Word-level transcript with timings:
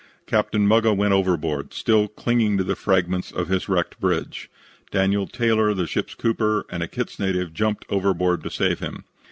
"Captain 0.25 0.67
Muggah 0.67 0.95
went 0.97 1.13
overboard, 1.13 1.75
still 1.75 2.07
clinging 2.07 2.57
to 2.57 2.63
the 2.63 2.75
fragments 2.75 3.31
of 3.31 3.49
his 3.49 3.69
wrecked 3.69 3.99
bridge. 3.99 4.49
Daniel 4.89 5.27
Taylor, 5.27 5.75
the 5.75 5.85
ship's 5.85 6.15
cooper, 6.15 6.65
and 6.71 6.81
a 6.81 6.87
Kitts 6.87 7.19
native 7.19 7.53
jumped 7.53 7.85
overboard 7.87 8.41
to 8.41 8.49
save 8.49 8.79
him. 8.79 9.03